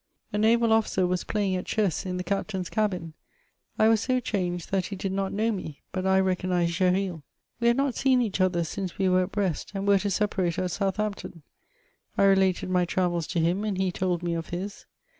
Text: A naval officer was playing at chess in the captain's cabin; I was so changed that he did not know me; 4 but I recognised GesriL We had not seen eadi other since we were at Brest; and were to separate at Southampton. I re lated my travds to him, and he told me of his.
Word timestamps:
A 0.33 0.39
naval 0.39 0.73
officer 0.73 1.05
was 1.05 1.23
playing 1.23 1.55
at 1.57 1.67
chess 1.67 2.07
in 2.07 2.17
the 2.17 2.23
captain's 2.23 2.71
cabin; 2.71 3.13
I 3.77 3.87
was 3.87 4.01
so 4.01 4.19
changed 4.19 4.71
that 4.71 4.87
he 4.87 4.95
did 4.95 5.11
not 5.11 5.31
know 5.31 5.51
me; 5.51 5.83
4 5.93 6.01
but 6.01 6.05
I 6.07 6.19
recognised 6.19 6.71
GesriL 6.73 7.21
We 7.59 7.67
had 7.67 7.77
not 7.77 7.93
seen 7.93 8.19
eadi 8.19 8.41
other 8.43 8.63
since 8.63 8.97
we 8.97 9.07
were 9.07 9.21
at 9.21 9.31
Brest; 9.31 9.73
and 9.75 9.87
were 9.87 9.99
to 9.99 10.09
separate 10.09 10.57
at 10.57 10.71
Southampton. 10.71 11.43
I 12.17 12.23
re 12.25 12.35
lated 12.35 12.69
my 12.69 12.83
travds 12.85 13.27
to 13.33 13.39
him, 13.39 13.63
and 13.63 13.77
he 13.77 13.91
told 13.91 14.23
me 14.23 14.33
of 14.33 14.49
his. 14.49 14.87